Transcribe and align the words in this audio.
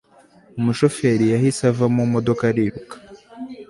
umushoferi 0.59 1.25
yahise 1.33 1.61
ava 1.71 1.85
mumodoka 1.95 2.43
ariruka 2.51 2.95